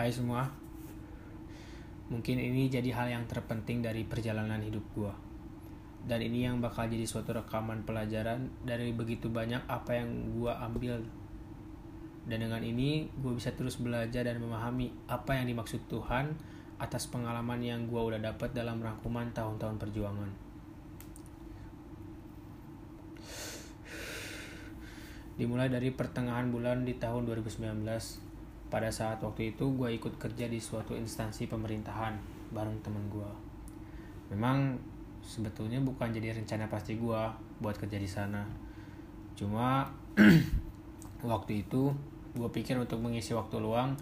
Hai 0.00 0.08
semua, 0.08 0.48
mungkin 2.08 2.40
ini 2.40 2.72
jadi 2.72 2.88
hal 2.88 3.12
yang 3.12 3.28
terpenting 3.28 3.84
dari 3.84 4.00
perjalanan 4.08 4.56
hidup 4.64 4.80
gue. 4.96 5.12
Dan 6.08 6.24
ini 6.24 6.48
yang 6.48 6.56
bakal 6.56 6.88
jadi 6.88 7.04
suatu 7.04 7.36
rekaman 7.36 7.84
pelajaran 7.84 8.48
dari 8.64 8.96
begitu 8.96 9.28
banyak 9.28 9.60
apa 9.68 10.00
yang 10.00 10.08
gue 10.32 10.48
ambil. 10.48 11.04
Dan 12.24 12.48
dengan 12.48 12.64
ini 12.64 13.12
gue 13.12 13.36
bisa 13.36 13.52
terus 13.52 13.76
belajar 13.76 14.24
dan 14.24 14.40
memahami 14.40 14.88
apa 15.04 15.36
yang 15.36 15.52
dimaksud 15.52 15.84
Tuhan 15.92 16.32
atas 16.80 17.04
pengalaman 17.12 17.60
yang 17.60 17.84
gue 17.84 18.00
udah 18.00 18.24
dapat 18.24 18.56
dalam 18.56 18.80
rangkuman 18.80 19.28
tahun-tahun 19.36 19.76
perjuangan. 19.76 20.32
Dimulai 25.36 25.68
dari 25.68 25.92
pertengahan 25.92 26.48
bulan 26.48 26.88
di 26.88 26.96
tahun 26.96 27.28
2019, 27.28 28.29
pada 28.70 28.88
saat 28.88 29.18
waktu 29.20 29.52
itu 29.52 29.66
gue 29.74 29.90
ikut 29.98 30.14
kerja 30.16 30.46
di 30.46 30.62
suatu 30.62 30.94
instansi 30.94 31.50
pemerintahan 31.50 32.14
bareng 32.54 32.78
temen 32.86 33.02
gue. 33.10 33.30
Memang 34.30 34.78
sebetulnya 35.20 35.82
bukan 35.82 36.14
jadi 36.14 36.32
rencana 36.38 36.70
pasti 36.70 36.94
gue 36.94 37.20
buat 37.58 37.76
kerja 37.76 37.98
di 37.98 38.06
sana. 38.06 38.46
Cuma 39.34 39.90
waktu 41.26 41.66
itu 41.66 41.90
gue 42.38 42.48
pikir 42.54 42.78
untuk 42.78 43.02
mengisi 43.02 43.34
waktu 43.34 43.58
luang 43.58 43.98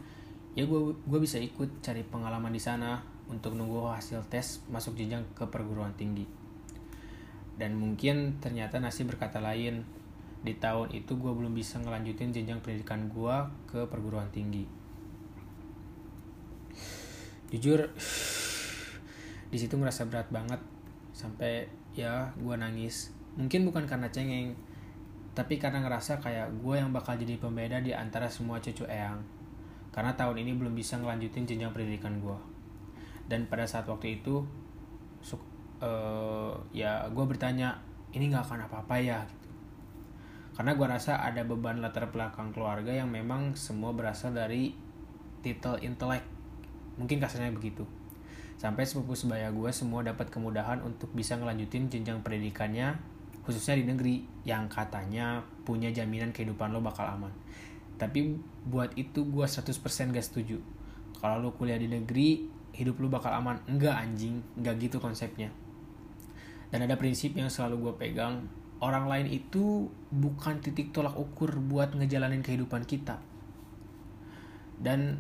ya 0.53 0.69
gue 0.69 1.21
bisa 1.21 1.41
ikut 1.41 1.81
cari 1.81 2.05
pengalaman 2.05 2.53
di 2.53 2.61
sana 2.61 3.01
untuk 3.29 3.57
nunggu 3.57 3.89
hasil 3.89 4.21
tes 4.29 4.61
masuk 4.69 4.97
jenjang 5.01 5.25
ke 5.33 5.49
perguruan 5.49 5.97
tinggi. 5.97 6.29
Dan 7.59 7.75
mungkin 7.75 8.39
ternyata 8.39 8.79
nasib 8.79 9.11
berkata 9.11 9.41
lain 9.41 9.83
di 10.43 10.55
tahun 10.57 10.95
itu 10.95 11.19
gue 11.19 11.33
belum 11.35 11.53
bisa 11.55 11.83
ngelanjutin 11.83 12.31
jenjang 12.31 12.63
pendidikan 12.63 13.11
gue 13.11 13.37
ke 13.67 13.81
perguruan 13.91 14.31
tinggi. 14.31 14.67
Jujur 17.49 17.91
di 19.53 19.59
situ 19.59 19.75
ngerasa 19.75 20.07
berat 20.07 20.29
banget. 20.31 20.61
Sampai 21.13 21.67
ya 21.97 22.31
gue 22.39 22.55
nangis. 22.55 23.11
Mungkin 23.35 23.67
bukan 23.67 23.87
karena 23.87 24.11
cengeng 24.11 24.55
tapi 25.39 25.55
karena 25.63 25.79
ngerasa 25.87 26.19
kayak 26.19 26.51
gue 26.59 26.75
yang 26.75 26.91
bakal 26.91 27.15
jadi 27.15 27.39
pembeda 27.39 27.79
di 27.79 27.95
antara 27.95 28.27
semua 28.27 28.59
cucu 28.59 28.83
eyang. 28.91 29.23
Karena 29.95 30.15
tahun 30.19 30.43
ini 30.43 30.55
belum 30.59 30.75
bisa 30.75 30.99
ngelanjutin 30.99 31.47
jenjang 31.47 31.71
pendidikan 31.71 32.19
gue 32.19 32.59
dan 33.29 33.45
pada 33.47 33.69
saat 33.69 33.85
waktu 33.85 34.19
itu 34.19 34.43
uh, 35.85 36.57
ya 36.73 37.07
gue 37.13 37.25
bertanya 37.29 37.77
ini 38.17 38.33
nggak 38.33 38.49
akan 38.49 38.61
apa-apa 38.67 38.97
ya 38.99 39.21
karena 40.59 40.75
gue 40.75 40.87
rasa 40.91 41.23
ada 41.23 41.47
beban 41.47 41.79
latar 41.79 42.11
belakang 42.11 42.51
keluarga 42.51 42.91
yang 42.91 43.07
memang 43.07 43.55
semua 43.55 43.95
berasal 43.95 44.35
dari 44.35 44.75
titel 45.39 45.79
intelek. 45.79 46.27
Mungkin 46.99 47.23
kasarnya 47.23 47.55
begitu. 47.55 47.87
Sampai 48.59 48.83
sepupu 48.83 49.15
sebaya 49.15 49.55
gue 49.55 49.71
semua 49.71 50.03
dapat 50.03 50.35
kemudahan 50.35 50.83
untuk 50.83 51.15
bisa 51.15 51.39
ngelanjutin 51.39 51.87
jenjang 51.87 52.27
pendidikannya 52.27 52.99
khususnya 53.47 53.79
di 53.79 53.87
negeri 53.87 54.27
yang 54.43 54.67
katanya 54.67 55.47
punya 55.63 55.95
jaminan 55.95 56.35
kehidupan 56.35 56.75
lo 56.75 56.83
bakal 56.83 57.07
aman. 57.07 57.31
Tapi 57.95 58.35
buat 58.67 58.99
itu 58.99 59.31
gue 59.31 59.47
100% 59.47 59.79
gak 60.11 60.27
setuju. 60.27 60.59
Kalau 61.23 61.39
lo 61.39 61.55
kuliah 61.55 61.79
di 61.79 61.87
negeri 61.87 62.51
hidup 62.75 62.99
lo 62.99 63.07
bakal 63.07 63.31
aman. 63.31 63.63
Enggak 63.71 63.95
anjing. 63.95 64.43
Enggak 64.59 64.83
gitu 64.83 64.99
konsepnya. 64.99 65.55
Dan 66.75 66.83
ada 66.83 66.99
prinsip 66.99 67.39
yang 67.39 67.47
selalu 67.47 67.89
gue 67.89 67.95
pegang 67.95 68.43
orang 68.79 69.11
lain 69.11 69.27
itu 69.31 69.91
bukan 70.15 70.63
titik 70.63 70.95
tolak 70.95 71.19
ukur 71.19 71.59
buat 71.59 71.95
ngejalanin 71.95 72.43
kehidupan 72.43 72.87
kita. 72.87 73.19
Dan 74.79 75.19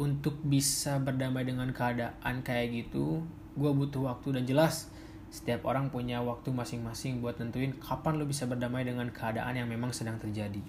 untuk 0.00 0.40
bisa 0.42 0.96
berdamai 0.98 1.44
dengan 1.44 1.70
keadaan 1.70 2.40
kayak 2.40 2.72
gitu, 2.72 3.20
gue 3.54 3.70
butuh 3.70 4.10
waktu 4.10 4.40
dan 4.40 4.44
jelas 4.48 4.90
setiap 5.34 5.66
orang 5.66 5.90
punya 5.90 6.22
waktu 6.22 6.54
masing-masing 6.54 7.18
buat 7.18 7.34
nentuin 7.42 7.74
kapan 7.82 8.22
lo 8.22 8.24
bisa 8.24 8.46
berdamai 8.46 8.86
dengan 8.86 9.10
keadaan 9.10 9.58
yang 9.58 9.66
memang 9.66 9.90
sedang 9.90 10.14
terjadi. 10.14 10.62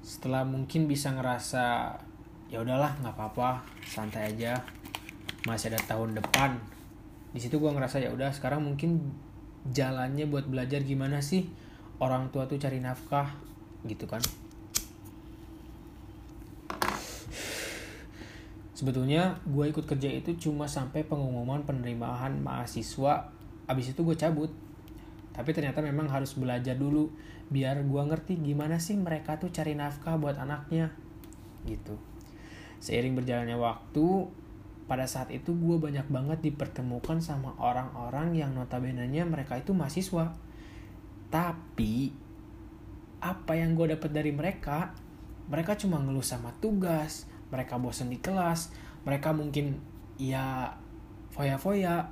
Setelah 0.00 0.42
mungkin 0.42 0.88
bisa 0.88 1.12
ngerasa 1.12 1.92
ya 2.48 2.60
udahlah 2.60 2.96
nggak 3.00 3.16
apa-apa 3.16 3.64
santai 3.84 4.32
aja 4.32 4.60
masih 5.48 5.72
ada 5.72 5.80
tahun 5.88 6.16
depan 6.16 6.60
di 7.32 7.40
situ 7.40 7.56
gue 7.56 7.70
ngerasa 7.72 7.96
ya 7.96 8.12
udah 8.12 8.28
sekarang 8.28 8.60
mungkin 8.60 9.00
jalannya 9.70 10.26
buat 10.26 10.50
belajar 10.50 10.82
gimana 10.82 11.22
sih 11.22 11.46
orang 12.02 12.34
tua 12.34 12.50
tuh 12.50 12.58
cari 12.58 12.82
nafkah 12.82 13.30
gitu 13.86 14.10
kan. 14.10 14.22
Sebetulnya 18.74 19.38
gue 19.46 19.70
ikut 19.70 19.86
kerja 19.86 20.10
itu 20.10 20.34
cuma 20.42 20.66
sampai 20.66 21.06
pengumuman 21.06 21.62
penerimaan 21.62 22.42
mahasiswa. 22.42 23.30
Abis 23.70 23.94
itu 23.94 24.02
gue 24.02 24.18
cabut. 24.18 24.50
Tapi 25.30 25.54
ternyata 25.54 25.78
memang 25.78 26.10
harus 26.10 26.34
belajar 26.34 26.74
dulu 26.74 27.14
biar 27.46 27.78
gue 27.86 28.02
ngerti 28.02 28.42
gimana 28.42 28.82
sih 28.82 28.98
mereka 28.98 29.38
tuh 29.38 29.54
cari 29.54 29.78
nafkah 29.78 30.18
buat 30.18 30.34
anaknya 30.34 30.90
gitu. 31.62 31.94
Seiring 32.82 33.14
berjalannya 33.14 33.54
waktu 33.54 34.26
pada 34.86 35.06
saat 35.06 35.30
itu 35.30 35.54
gue 35.54 35.76
banyak 35.78 36.06
banget 36.10 36.38
dipertemukan 36.42 37.22
sama 37.22 37.54
orang-orang 37.56 38.34
yang 38.34 38.50
notabene-nya 38.52 39.22
mereka 39.24 39.56
itu 39.56 39.72
mahasiswa. 39.72 40.34
Tapi 41.32 42.12
apa 43.22 43.52
yang 43.54 43.78
gue 43.78 43.94
dapat 43.94 44.10
dari 44.10 44.34
mereka, 44.34 44.92
mereka 45.46 45.78
cuma 45.78 46.02
ngeluh 46.02 46.24
sama 46.26 46.50
tugas, 46.58 47.30
mereka 47.54 47.78
bosen 47.78 48.10
di 48.10 48.18
kelas, 48.18 48.74
mereka 49.06 49.30
mungkin 49.30 49.78
ya 50.18 50.74
foya-foya. 51.30 52.10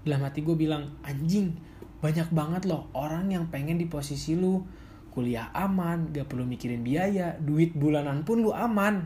Dalam 0.00 0.24
hati 0.24 0.40
gue 0.40 0.56
bilang, 0.56 0.96
anjing, 1.04 1.52
banyak 2.00 2.32
banget 2.32 2.64
loh 2.64 2.88
orang 2.96 3.28
yang 3.28 3.52
pengen 3.52 3.76
di 3.76 3.84
posisi 3.84 4.32
lu 4.32 4.64
kuliah 5.12 5.52
aman, 5.52 6.08
gak 6.14 6.32
perlu 6.32 6.48
mikirin 6.48 6.80
biaya, 6.80 7.36
duit 7.36 7.76
bulanan 7.76 8.24
pun 8.24 8.40
lu 8.40 8.56
aman. 8.56 9.04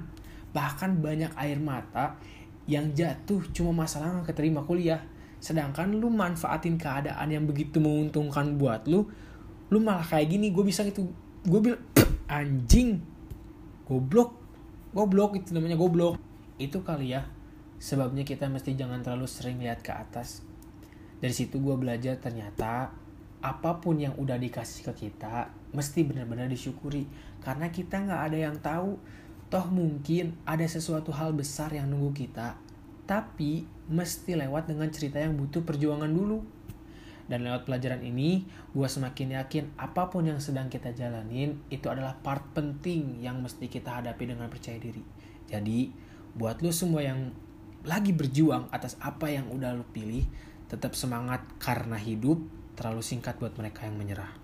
Bahkan 0.55 1.03
banyak 1.03 1.35
air 1.35 1.59
mata 1.59 2.15
yang 2.65 2.93
jatuh 2.97 3.45
cuma 3.53 3.85
masalah 3.85 4.21
nggak 4.21 4.33
keterima 4.33 4.65
kuliah. 4.65 5.01
Sedangkan 5.41 5.93
lu 5.93 6.09
manfaatin 6.09 6.81
keadaan 6.81 7.29
yang 7.29 7.45
begitu 7.45 7.77
menguntungkan 7.81 8.57
buat 8.57 8.89
lu 8.89 9.05
lu 9.69 9.79
malah 9.81 10.05
kayak 10.05 10.33
gini. 10.33 10.53
Gue 10.53 10.65
bisa 10.65 10.85
gitu. 10.85 11.09
Gue 11.45 11.61
bilang 11.61 11.83
anjing 12.41 13.01
goblok 13.85 14.45
goblok 14.95 15.37
itu 15.37 15.53
namanya 15.53 15.77
goblok. 15.77 16.17
Itu 16.57 16.81
kali 16.87 17.13
ya 17.13 17.27
sebabnya 17.83 18.25
kita 18.25 18.49
mesti 18.49 18.79
jangan 18.79 19.03
terlalu 19.05 19.27
sering 19.29 19.61
lihat 19.61 19.85
ke 19.85 19.93
atas. 19.93 20.41
Dari 21.19 21.35
situ 21.35 21.61
gue 21.61 21.77
belajar 21.77 22.17
ternyata 22.17 22.95
apa 23.45 23.71
pun 23.77 24.01
yang 24.01 24.17
udah 24.17 24.41
dikasih 24.41 24.89
ke 24.89 25.09
kita 25.09 25.53
mesti 25.75 26.01
benar-benar 26.07 26.49
disyukuri. 26.49 27.05
Karena 27.45 27.69
kita 27.69 28.01
nggak 28.09 28.23
ada 28.33 28.39
yang 28.39 28.57
tahu 28.63 28.97
Toh 29.53 29.67
mungkin 29.71 30.35
ada 30.49 30.65
sesuatu 30.65 31.13
hal 31.15 31.37
besar 31.37 31.71
yang 31.71 31.93
nunggu 31.93 32.27
kita, 32.27 32.57
tapi 33.05 33.69
mesti 33.93 34.35
lewat 34.35 34.69
dengan 34.73 34.89
cerita 34.89 35.21
yang 35.21 35.37
butuh 35.37 35.63
perjuangan 35.63 36.09
dulu. 36.11 36.41
Dan 37.25 37.41
lewat 37.41 37.65
pelajaran 37.65 38.05
ini, 38.05 38.45
gue 38.77 38.85
semakin 38.85 39.41
yakin 39.41 39.65
apa 39.81 40.13
pun 40.13 40.29
yang 40.29 40.45
sedang 40.45 40.69
kita 40.69 40.93
jalanin 40.93 41.57
itu 41.73 41.89
adalah 41.89 42.21
part 42.21 42.45
penting 42.53 43.25
yang 43.25 43.41
mesti 43.41 43.65
kita 43.73 44.05
hadapi 44.05 44.29
dengan 44.29 44.53
percaya 44.53 44.77
diri. 44.77 45.01
Jadi, 45.49 45.89
buat 46.37 46.61
lo 46.61 46.69
semua 46.69 47.01
yang 47.01 47.33
lagi 47.85 48.13
berjuang 48.13 48.69
atas 48.69 49.01
apa 49.01 49.33
yang 49.33 49.49
udah 49.49 49.73
lo 49.73 49.89
pilih, 49.89 50.29
tetap 50.69 50.93
semangat 50.93 51.45
karena 51.57 51.97
hidup 51.97 52.41
terlalu 52.77 53.01
singkat 53.01 53.41
buat 53.41 53.57
mereka 53.57 53.89
yang 53.89 53.97
menyerah. 53.97 54.44